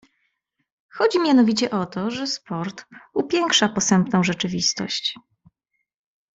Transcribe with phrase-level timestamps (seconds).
[0.89, 5.19] "Chodzi mianowicie o to, że sport upiększa posępną rzeczywistość."